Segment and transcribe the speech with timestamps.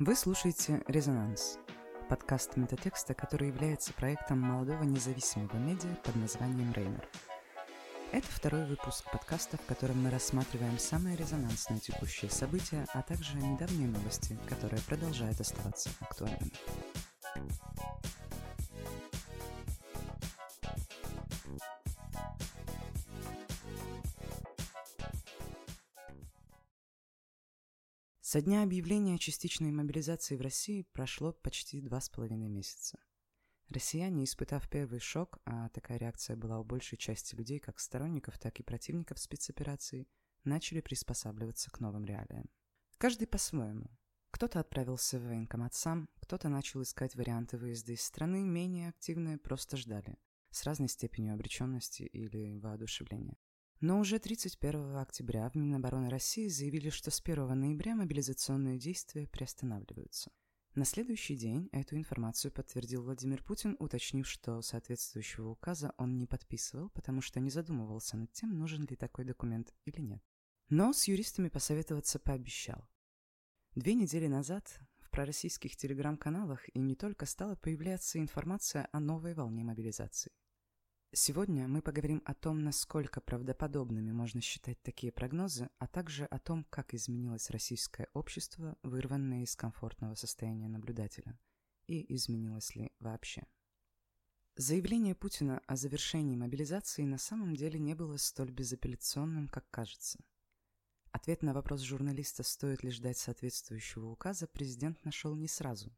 [0.00, 1.58] Вы слушаете «Резонанс»–
[2.08, 7.08] подкаст метатекста, который является проектом молодого независимого медиа под названием «Рейнер».
[8.12, 13.88] Это второй выпуск подкаста, в котором мы рассматриваем самые резонансные текущие события, а также недавние
[13.88, 16.52] новости, которые продолжают оставаться актуальными.
[28.30, 32.98] Со дня объявления о частичной мобилизации в России прошло почти два с половиной месяца.
[33.70, 38.60] Россияне, испытав первый шок, а такая реакция была у большей части людей, как сторонников, так
[38.60, 40.06] и противников спецоперации,
[40.44, 42.50] начали приспосабливаться к новым реалиям.
[42.98, 43.88] Каждый по-своему.
[44.30, 49.78] Кто-то отправился в военкомат сам, кто-то начал искать варианты выезда из страны, менее активные просто
[49.78, 50.18] ждали,
[50.50, 53.38] с разной степенью обреченности или воодушевления.
[53.80, 60.32] Но уже 31 октября в Минобороны России заявили, что с 1 ноября мобилизационные действия приостанавливаются.
[60.74, 66.90] На следующий день эту информацию подтвердил Владимир Путин, уточнив, что соответствующего указа он не подписывал,
[66.90, 70.22] потому что не задумывался над тем, нужен ли такой документ или нет.
[70.70, 72.88] Но с юристами посоветоваться пообещал.
[73.76, 79.62] Две недели назад в пророссийских телеграм-каналах и не только стала появляться информация о новой волне
[79.62, 80.32] мобилизации.
[81.14, 86.64] Сегодня мы поговорим о том, насколько правдоподобными можно считать такие прогнозы, а также о том,
[86.68, 91.38] как изменилось российское общество, вырванное из комфортного состояния наблюдателя,
[91.86, 93.46] и изменилось ли вообще.
[94.56, 100.18] Заявление Путина о завершении мобилизации на самом деле не было столь безапелляционным, как кажется.
[101.10, 105.90] Ответ на вопрос журналиста, стоит ли ждать соответствующего указа, президент нашел не сразу.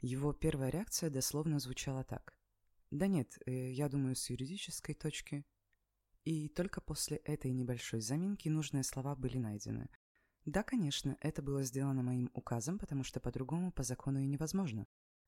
[0.00, 2.37] Его первая реакция дословно звучала так.
[2.90, 5.44] Да нет, э, я думаю, с юридической точки.
[6.24, 9.88] И только после этой небольшой заминки нужные слова были найдены.
[10.44, 14.86] Да, конечно, это было сделано моим указом, потому что по-другому по закону и невозможно.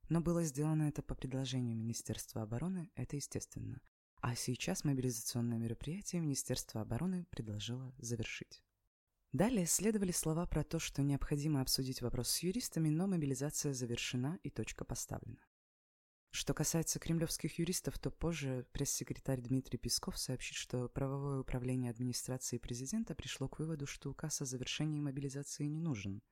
[0.09, 3.81] Но было сделано это по предложению Министерства обороны, это естественно.
[4.23, 8.63] А сейчас мобилизационное мероприятие Министерство обороны предложило завершить.
[9.33, 14.51] Далее следовали слова про то, что необходимо обсудить вопрос с юристами, но мобилизация завершена и
[14.51, 15.39] точка поставлена.
[16.33, 23.17] Что касается кремлевских юристов, то позже пресс-секретарь Дмитрий Песков сообщит, что правовое управление администрации президента
[23.17, 26.23] пришло к выводу, что указ о завершении мобилизации не нужен.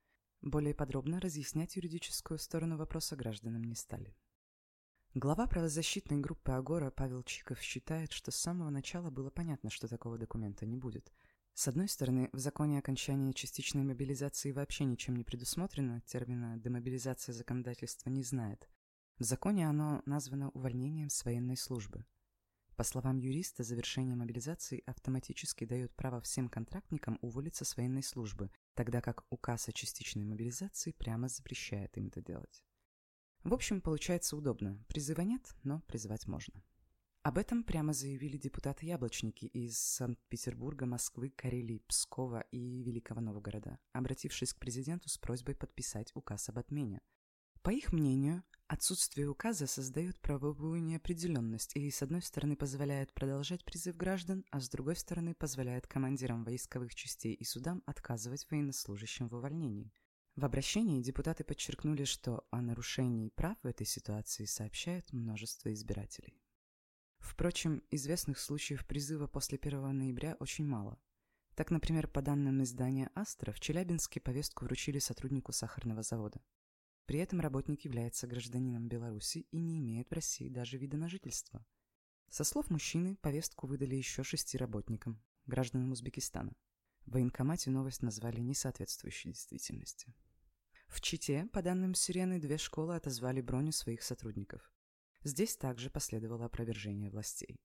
[0.40, 4.14] Более подробно разъяснять юридическую сторону вопроса гражданам не стали.
[5.14, 10.16] Глава правозащитной группы «Агора» Павел Чиков считает, что с самого начала было понятно, что такого
[10.16, 11.12] документа не будет.
[11.54, 18.10] С одной стороны, в законе окончания частичной мобилизации вообще ничем не предусмотрено, термина «демобилизация» законодательства
[18.10, 18.68] не знает.
[19.18, 22.06] В законе оно названо увольнением с военной службы.
[22.76, 29.00] По словам юриста, завершение мобилизации автоматически дает право всем контрактникам уволиться с военной службы, тогда
[29.00, 32.62] как указ о частичной мобилизации прямо запрещает им это делать.
[33.42, 34.80] В общем, получается удобно.
[34.86, 36.62] Призыва нет, но призывать можно.
[37.22, 44.60] Об этом прямо заявили депутаты-яблочники из Санкт-Петербурга, Москвы, Карелии, Пскова и Великого Новгорода, обратившись к
[44.60, 47.00] президенту с просьбой подписать указ об отмене.
[47.62, 53.96] По их мнению, Отсутствие указа создает правовую неопределенность и, с одной стороны, позволяет продолжать призыв
[53.96, 59.90] граждан, а с другой стороны, позволяет командирам войсковых частей и судам отказывать военнослужащим в увольнении.
[60.36, 66.38] В обращении депутаты подчеркнули, что о нарушении прав в этой ситуации сообщают множество избирателей.
[67.20, 71.00] Впрочем, известных случаев призыва после 1 ноября очень мало.
[71.54, 76.42] Так, например, по данным издания «Астра», в Челябинске повестку вручили сотруднику сахарного завода.
[77.08, 81.64] При этом работник является гражданином Беларуси и не имеет в России даже вида на жительство.
[82.28, 86.54] Со слов мужчины, повестку выдали еще шести работникам, гражданам Узбекистана.
[87.06, 90.14] В военкомате новость назвали несоответствующей действительности.
[90.86, 94.70] В Чите, по данным Сирены, две школы отозвали броню своих сотрудников.
[95.24, 97.56] Здесь также последовало опровержение властей.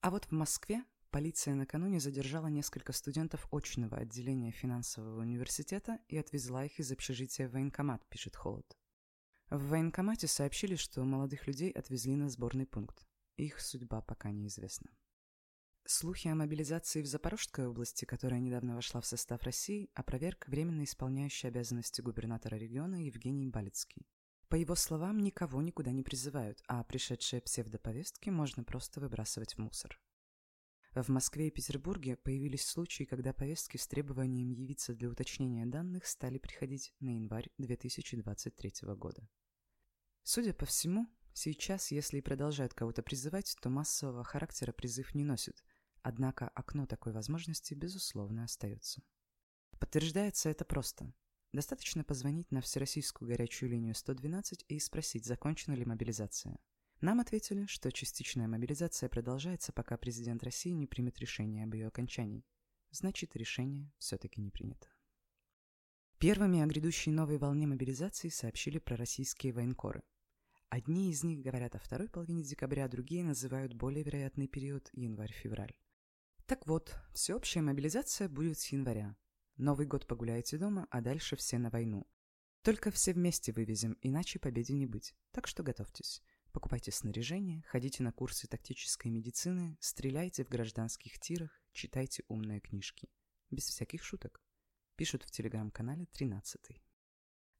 [0.00, 0.84] А вот в Москве
[1.16, 7.52] полиция накануне задержала несколько студентов очного отделения финансового университета и отвезла их из общежития в
[7.52, 8.76] военкомат, пишет Холод.
[9.48, 13.06] В военкомате сообщили, что молодых людей отвезли на сборный пункт.
[13.38, 14.90] Их судьба пока неизвестна.
[15.86, 21.48] Слухи о мобилизации в Запорожской области, которая недавно вошла в состав России, опроверг временно исполняющий
[21.48, 24.06] обязанности губернатора региона Евгений Балицкий.
[24.50, 29.98] По его словам, никого никуда не призывают, а пришедшие псевдоповестки можно просто выбрасывать в мусор.
[30.96, 36.38] В Москве и Петербурге появились случаи, когда повестки с требованием явиться для уточнения данных стали
[36.38, 39.28] приходить на январь 2023 года.
[40.22, 45.62] Судя по всему, сейчас, если и продолжают кого-то призывать, то массового характера призыв не носит,
[46.00, 49.02] однако окно такой возможности, безусловно, остается.
[49.78, 51.12] Подтверждается это просто.
[51.52, 56.58] Достаточно позвонить на всероссийскую горячую линию 112 и спросить, закончена ли мобилизация.
[57.00, 62.44] Нам ответили, что частичная мобилизация продолжается, пока президент России не примет решение об ее окончании.
[62.90, 64.88] Значит, решение все-таки не принято.
[66.18, 70.02] Первыми о грядущей новой волне мобилизации сообщили пророссийские военкоры.
[70.70, 75.76] Одни из них говорят о второй половине декабря, другие называют более вероятный период январь-февраль.
[76.46, 79.14] Так вот, всеобщая мобилизация будет с января.
[79.58, 82.06] Новый год погуляете дома, а дальше все на войну.
[82.62, 85.14] Только все вместе вывезем, иначе победе не быть.
[85.32, 86.22] Так что готовьтесь.
[86.56, 93.10] Покупайте снаряжение, ходите на курсы тактической медицины, стреляйте в гражданских тирах, читайте умные книжки.
[93.50, 94.42] Без всяких шуток.
[94.96, 96.80] Пишут в телеграм-канале 13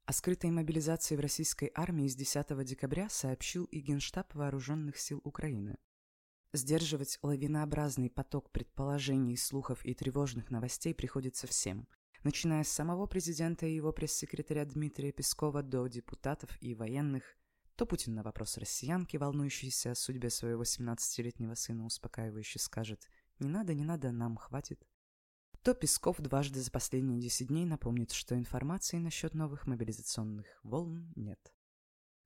[0.05, 5.77] О скрытой мобилизации в российской армии с 10 декабря сообщил и Генштаб Вооруженных сил Украины.
[6.53, 11.87] Сдерживать лавинообразный поток предположений, слухов и тревожных новостей приходится всем,
[12.23, 17.37] начиная с самого президента и его пресс-секретаря Дмитрия Пескова до депутатов и военных,
[17.77, 23.07] то Путин на вопрос россиянки, волнующейся о судьбе своего 17-летнего сына, успокаивающе скажет
[23.37, 24.83] «Не надо, не надо, нам хватит».
[25.61, 31.53] То Песков дважды за последние 10 дней напомнит, что информации насчет новых мобилизационных волн нет.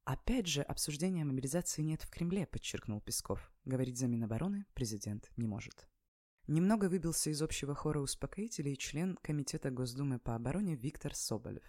[0.06, 3.52] Опять же, обсуждения мобилизации нет в Кремле, подчеркнул Песков.
[3.66, 5.86] Говорить за Минобороны президент не может.
[6.48, 11.64] Немного выбился из общего хора успокоителей член Комитета Госдумы по обороне Виктор Соболев,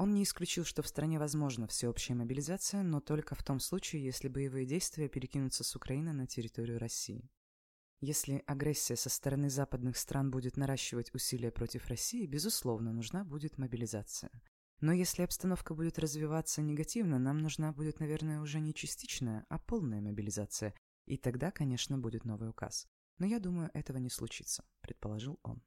[0.00, 4.28] он не исключил, что в стране возможна всеобщая мобилизация, но только в том случае, если
[4.28, 7.28] боевые действия перекинутся с Украины на территорию России.
[8.00, 14.30] Если агрессия со стороны западных стран будет наращивать усилия против России, безусловно, нужна будет мобилизация.
[14.80, 20.00] Но если обстановка будет развиваться негативно, нам нужна будет, наверное, уже не частичная, а полная
[20.00, 20.72] мобилизация.
[21.04, 22.88] И тогда, конечно, будет новый указ.
[23.18, 25.62] Но я думаю, этого не случится, предположил он.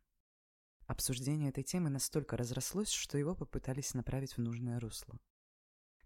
[0.86, 5.18] Обсуждение этой темы настолько разрослось, что его попытались направить в нужное русло.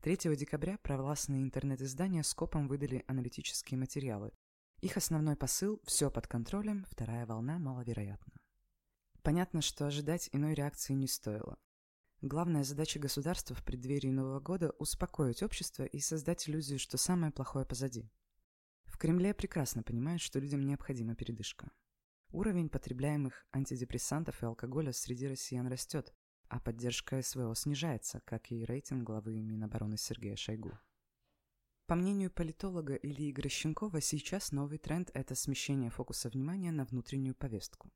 [0.01, 4.31] 3 декабря провластные интернет-издания скопом выдали аналитические материалы.
[4.81, 8.33] Их основной посыл «все под контролем, вторая волна маловероятна».
[9.23, 11.57] Понятно, что ожидать иной реакции не стоило.
[12.21, 17.65] Главная задача государства в преддверии Нового года– успокоить общество и создать иллюзию, что самое плохое
[17.65, 18.09] позади.
[18.85, 21.71] В Кремле прекрасно понимают, что людям необходима передышка.
[22.31, 26.13] Уровень потребляемых антидепрессантов и алкоголя среди россиян растет,
[26.49, 30.77] а поддержка СВО снижается, как и рейтинг главы Минобороны Сергея Шойгу.
[31.87, 37.89] По мнению политолога Ильи Грощенкова, сейчас новый тренд– это смещение фокуса внимания на внутреннюю повестку.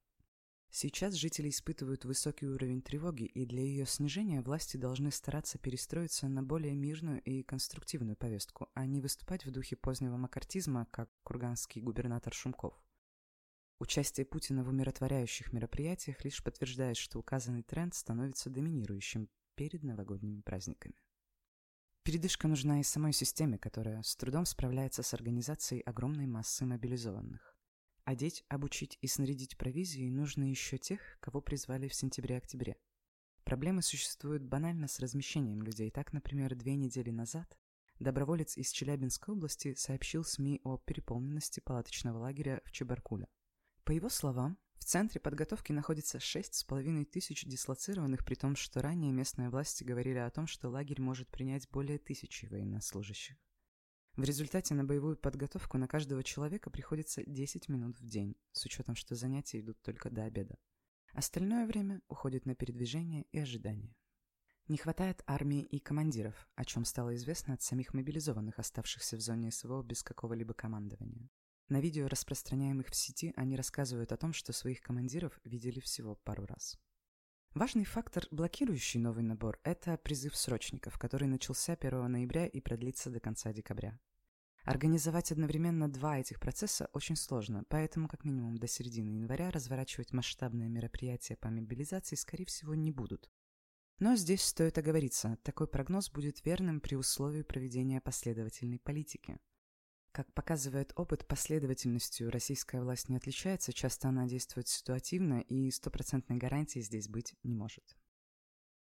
[0.70, 6.42] Сейчас жители испытывают высокий уровень тревоги, и для ее снижения власти должны стараться перестроиться на
[6.42, 12.34] более мирную и конструктивную повестку, а не выступать в духе позднего макартизма, как курганский губернатор
[12.34, 12.82] Шумков.
[13.82, 20.94] Участие Путина в умиротворяющих мероприятиях лишь подтверждает, что указанный тренд становится доминирующим перед новогодними праздниками.
[22.04, 27.58] Передышка нужна и самой системе, которая с трудом справляется с организацией огромной массы мобилизованных.
[28.04, 32.78] Одеть, обучить и снарядить провизией нужно еще тех, кого призвали в сентябре-октябре.
[33.46, 35.90] Проблемы существуют банально с размещением людей.
[35.90, 37.58] Так, например, две недели назад
[37.98, 43.28] доброволец из Челябинской области сообщил СМИ о переполненности палаточного лагеря в Чебаркуле.
[43.84, 48.82] По его словам, в центре подготовки находится шесть с половиной тысяч дислоцированных, при том, что
[48.82, 53.38] ранее местные власти говорили о том, что лагерь может принять более тысячи военнослужащих.
[54.16, 58.96] В результате на боевую подготовку на каждого человека приходится 10 минут в день, с учетом,
[58.96, 60.58] что занятия идут только до обеда.
[61.14, 63.96] Остальное время уходит на передвижение и ожидание.
[64.68, 69.52] Не хватает армии и командиров, о чем стало известно от самих мобилизованных, оставшихся в зоне
[69.52, 71.30] СВО без какого-либо командования.
[71.72, 76.46] На видео, распространяемых в сети, они рассказывают о том, что своих командиров видели всего пару
[76.46, 76.78] раз.
[77.54, 83.22] Важный фактор, блокирующий новый набор, это призыв срочников, который начался 1 ноября и продлится до
[83.22, 83.98] конца декабря.
[84.66, 90.68] Организовать одновременно два этих процесса очень сложно, поэтому как минимум до середины января разворачивать масштабные
[90.68, 93.32] мероприятия по мобилизации, скорее всего, не будут.
[93.98, 99.40] Но здесь стоит оговориться, такой прогноз будет верным при условии проведения последовательной политики–
[100.12, 106.80] как показывает опыт, последовательностью российская власть не отличается, часто она действует ситуативно, и стопроцентной гарантии
[106.80, 107.96] здесь быть не может.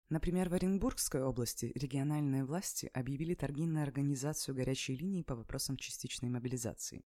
[0.09, 6.29] Например, в Оренбургской области региональные власти объявили торги на организацию горячей линии по вопросам частичной
[6.29, 7.05] мобилизации.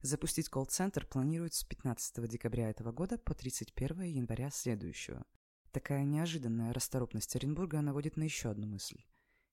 [0.00, 5.26] Запустить колл-центр планируют с 15 декабря этого года по 31 января следующего.
[5.72, 9.02] Такая неожиданная расторопность Оренбурга наводит на еще одну мысль.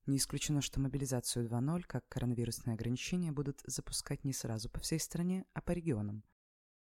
[0.06, 5.46] Не исключено, что мобилизацию 2.0, как коронавирусные ограничения, будут запускать не сразу по всей стране,
[5.54, 6.24] а по регионам.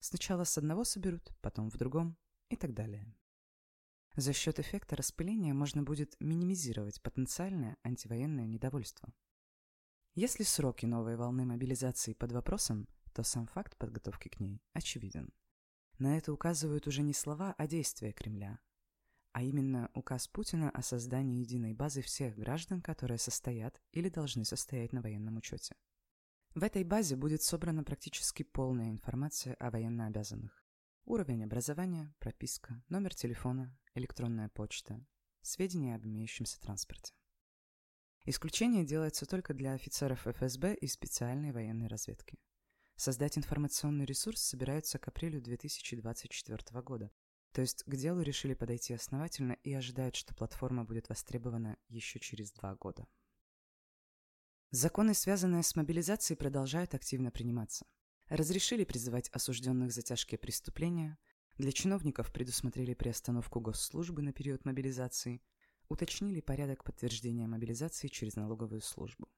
[0.01, 2.19] Сначала с одного соберут, потом в другом
[2.51, 3.07] и так далее.
[4.17, 9.13] За счет эффекта распыления можно будет минимизировать потенциальное антивоенное недовольство.
[10.15, 15.33] Если сроки новой волны мобилизации под вопросом, то сам факт подготовки к ней очевиден.
[15.99, 18.61] На это указывают уже не слова, а действия Кремля,
[19.35, 24.93] а именно указ Путина о создании единой базы всех граждан, которые состоят или должны состоять
[24.93, 25.75] на военном учете.
[26.55, 30.65] В этой базе будет собрана практически полная информация о военнообязанных.
[31.05, 35.05] Уровень образования, прописка, номер телефона, электронная почта,
[35.43, 37.13] сведения об имеющемся транспорте.
[38.27, 42.39] Исключение делается только для офицеров ФСБ и специальной военной разведки.
[42.95, 47.11] Создать информационный ресурс собираются к апрелю 2024 года,
[47.55, 52.51] то есть к делу решили подойти основательно и ожидают, что платформа будет востребована еще через
[52.51, 53.07] два года.
[54.73, 57.87] Законы, связанные с мобилизацией, продолжают активно приниматься.
[58.27, 61.17] Разрешили призывать осужденных за тяжкие преступления,
[61.57, 65.41] для чиновников предусмотрели приостановку госслужбы на период мобилизации,
[65.89, 69.29] уточнили порядок подтверждения мобилизации через налоговую службу.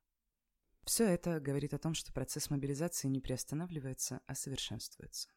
[0.85, 5.29] Все это говорит о том, что процесс мобилизации не приостанавливается, а совершенствуется.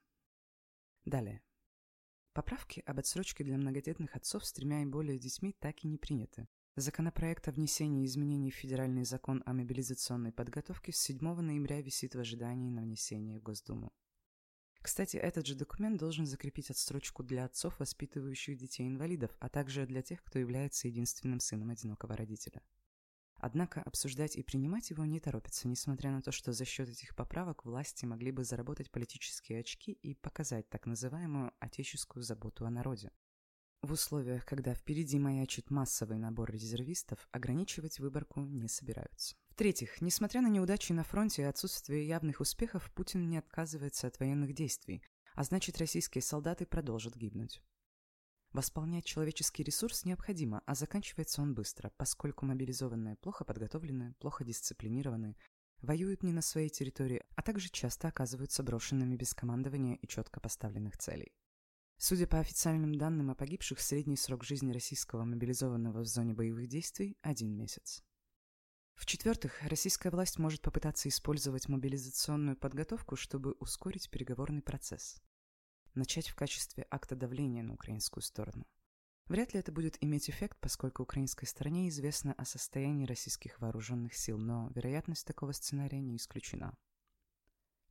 [1.03, 1.43] Далее.
[2.39, 6.47] Поправки об отсрочке для многодетных отцов с тремя и более детьми так и не приняты,
[6.77, 12.19] Законопроект о внесении изменений в Федеральный закон о мобилизационной подготовке с 7 ноября висит в
[12.19, 13.91] ожидании на внесение в Госдуму.
[14.81, 20.23] Кстати, этот же документ должен закрепить отстрочку для отцов, воспитывающих детей-инвалидов, а также для тех,
[20.23, 22.61] кто является единственным сыном одинокого родителя.
[23.39, 27.65] Однако обсуждать и принимать его не торопится, несмотря на то, что за счет этих поправок
[27.65, 33.11] власти могли бы заработать политические очки и показать так называемую отеческую заботу о народе.
[33.81, 39.37] В условиях, когда впереди маячит массовый набор резервистов, ограничивать выборку не собираются.
[39.51, 44.53] В-третьих, несмотря на неудачи на фронте и отсутствие явных успехов, Путин не отказывается от военных
[44.53, 45.01] действий,
[45.33, 47.61] а значит российские солдаты продолжат гибнуть.
[48.51, 55.35] Восполнять человеческий ресурс необходимо, а заканчивается он быстро, поскольку мобилизованные плохо подготовленные, плохо дисциплинированные,
[55.81, 60.97] воюют не на своей территории, а также часто оказываются брошенными без командования и четко поставленных
[60.97, 61.31] целей.
[61.97, 67.17] Судя по официальным данным о погибших, средний срок жизни российского мобилизованного в зоне боевых действий–
[67.21, 68.03] один месяц.
[68.95, 75.21] В-четвертых, российская власть может попытаться использовать мобилизационную подготовку, чтобы ускорить переговорный процесс.
[75.99, 78.65] Начать в качестве акта давления на украинскую сторону.
[79.27, 84.37] Вряд ли это будет иметь эффект, поскольку украинской стороне известно о состоянии российских вооруженных сил,
[84.37, 86.73] но вероятность такого сценария не исключена.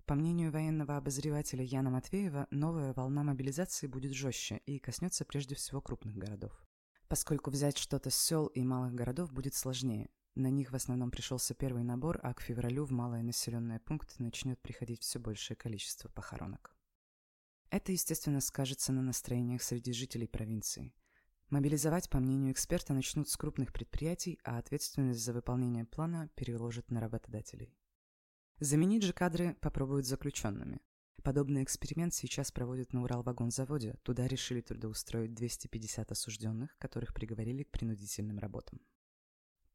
[0.06, 5.82] По мнению военного обозревателя Яна Матвеева, новая волна мобилизации будет жестче и коснется прежде всего
[5.82, 6.64] крупных городов.
[7.08, 10.08] Поскольку взять что-то с сел и малых городов будет сложнее.
[10.34, 14.58] На них в основном пришелся первый набор, а к февралю в малые населенные пункты начнет
[14.62, 16.77] приходить все большее количество похоронок.
[17.70, 20.94] Это, естественно, скажется на настроениях среди жителей провинции.
[21.50, 27.00] Мобилизовать, по мнению эксперта, начнут с крупных предприятий, а ответственность за выполнение плана переложат на
[27.00, 27.74] работодателей.
[28.60, 30.80] Заменить же кадры попробуют заключенными.
[31.22, 33.96] Подобный эксперимент сейчас проводят на Уралвагонзаводе.
[34.02, 38.80] Туда решили трудоустроить 250 осужденных, которых приговорили к принудительным работам.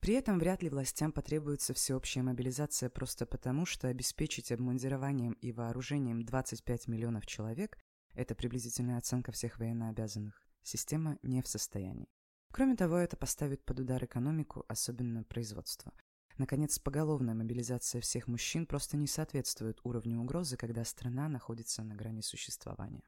[0.04, 6.26] При этом вряд ли властям потребуется всеобщая мобилизация просто потому, что обеспечить обмундированием и вооружением
[6.26, 7.78] 25 миллионов человек–
[8.14, 12.10] это приблизительная оценка всех военнообязанных– система не в состоянии.
[12.52, 15.94] Кроме того, это поставит под удар экономику, особенно производство.
[16.38, 22.20] Наконец, поголовная мобилизация всех мужчин просто не соответствует уровню угрозы, когда страна находится на грани
[22.20, 23.04] существования.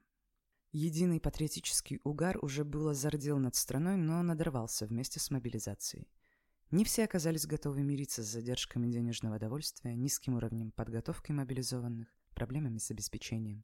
[0.72, 6.08] Единый патриотический угар уже было зардел над страной, но надорвался вместе с мобилизацией.
[6.72, 12.92] Не все оказались готовы мириться с задержками денежного довольствия, низким уровнем подготовки мобилизованных, проблемами с
[12.92, 13.64] обеспечением.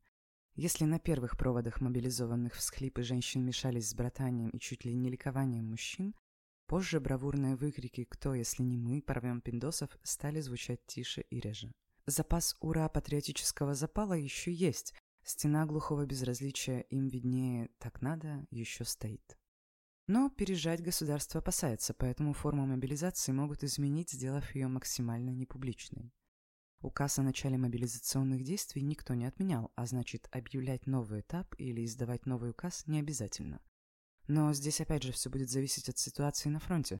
[0.55, 5.65] Если на первых проводах мобилизованных всхлипы женщин мешались с братанием и чуть ли не ликованием
[5.69, 6.13] мужчин,
[6.71, 11.73] Позже бравурные выкрики «Кто, если не мы, порвем пиндосов» стали звучать тише и реже.
[12.05, 14.93] Запас ура патриотического запала еще есть.
[15.21, 19.37] Стена глухого безразличия им виднее «так надо» еще стоит.
[20.13, 26.11] Но пережать государство опасается, поэтому форму мобилизации могут изменить, сделав ее максимально непубличной.
[26.81, 32.25] Указ о начале мобилизационных действий никто не отменял, а значит объявлять новый этап или издавать
[32.25, 33.61] новый указ не обязательно.
[34.27, 36.99] Но здесь опять же все будет зависеть от ситуации на фронте.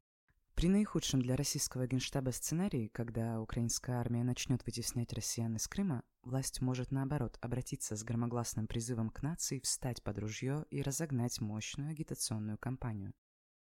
[0.56, 6.62] При наихудшем для российского генштаба сценарии, когда украинская армия начнет вытеснять россиян из Крыма, власть
[6.62, 12.58] может наоборот обратиться с громогласным призывом к нации встать под ружье и разогнать мощную агитационную
[12.58, 13.14] кампанию.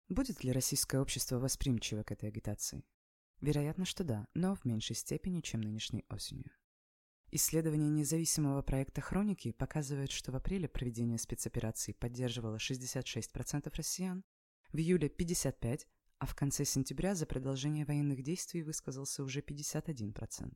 [0.09, 2.85] Будет ли российское общество восприимчиво к этой агитации?
[3.41, 6.51] Вероятно, что да, но в меньшей степени, чем нынешней осенью.
[7.29, 14.23] Исследование независимого проекта «Хроники» показывает, что в апреле проведение спецоперации поддерживало 66% россиян,
[14.71, 15.81] в июле 55%,
[16.19, 20.53] а в конце сентября за продолжение военных действий высказался уже 51%.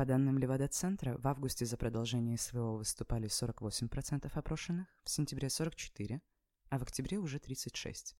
[0.00, 6.22] По данным Левада-центра, в августе за продолжение СВО выступали 48% опрошенных, в сентябре 44%,
[6.70, 8.14] а в октябре уже 36%.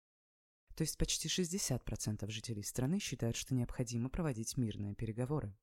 [0.75, 5.57] То есть почти 60% жителей страны считают, что необходимо проводить мирные переговоры.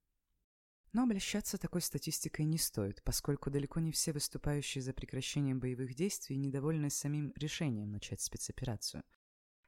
[0.92, 6.36] Но обольщаться такой статистикой не стоит, поскольку далеко не все выступающие за прекращением боевых действий
[6.36, 9.04] недовольны самим решением начать спецоперацию–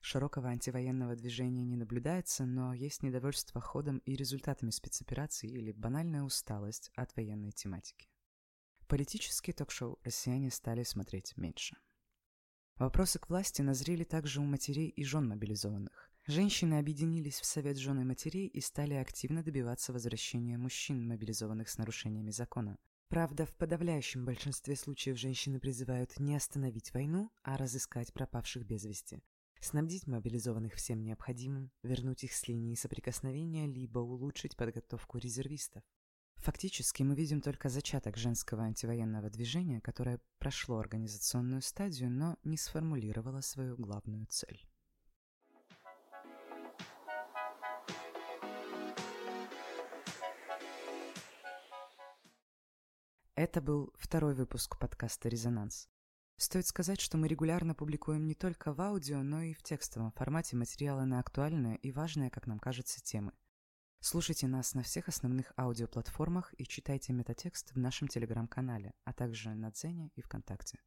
[0.01, 6.89] Широкого антивоенного движения не наблюдается, но есть недовольство ходом и результатами спецоперации или банальная усталость
[6.95, 8.09] от военной тематики.
[8.87, 11.75] Политические ток-шоу россияне стали смотреть меньше.
[12.77, 16.09] Вопросы к власти назрели также у матерей и жен мобилизованных.
[16.25, 21.77] Женщины объединились в Совет жен и матерей и стали активно добиваться возвращения мужчин, мобилизованных с
[21.77, 22.77] нарушениями закона.
[23.09, 29.21] Правда, в подавляющем большинстве случаев женщины призывают не остановить войну, а разыскать пропавших без вести
[29.59, 35.83] снабдить мобилизованных всем необходимым, вернуть их с линии соприкосновения, либо улучшить подготовку резервистов.
[36.37, 43.41] Фактически мы видим только зачаток женского антивоенного движения, которое прошло организационную стадию, но не сформулировало
[43.41, 44.65] свою главную цель.
[53.35, 55.89] Это был второй выпуск подкаста «Резонанс».
[56.41, 60.55] Стоит сказать, что мы регулярно публикуем не только в аудио, но и в текстовом формате
[60.55, 63.33] материалы на актуальные и важные, как нам кажется, темы.
[63.99, 69.69] Слушайте нас на всех основных аудиоплатформах и читайте метатекст в нашем телеграм-канале, а также на
[69.71, 70.79] Дзене и ВКонтакте.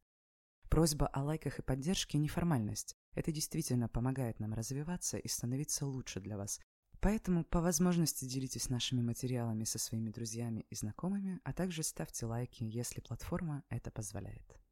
[0.71, 2.95] Просьба о лайках и поддержке– не формальность.
[3.13, 6.59] Это действительно помогает нам развиваться и становиться лучше для вас.
[6.99, 12.63] Поэтому по возможности делитесь нашими материалами со своими друзьями и знакомыми, а также ставьте лайки,
[12.63, 14.62] если платформа это позволяет.